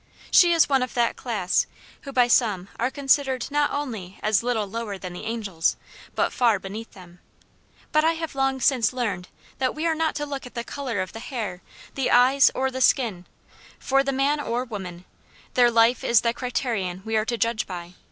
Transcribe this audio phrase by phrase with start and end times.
[0.31, 1.67] She is one of that class,
[2.01, 5.77] who by some are considered not only as little lower than the angels,
[6.15, 7.19] but far beneath them;
[7.91, 9.27] but I have long since learned
[9.59, 11.61] that we are not to look at the color of the hair,
[11.93, 13.27] the eyes, or the skin,
[13.77, 15.05] for the man or woman;
[15.53, 17.93] their life is the criterion we are to judge by.